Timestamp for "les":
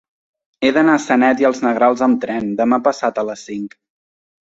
3.33-3.49